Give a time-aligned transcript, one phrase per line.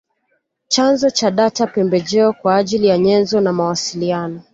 [0.67, 4.41] Chanzo cha data pembejeo kwa ajili ya nyenzo na mawasiliano